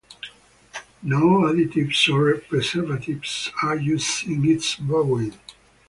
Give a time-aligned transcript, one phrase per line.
[1.03, 5.37] No additives or preservatives are used in its brewing.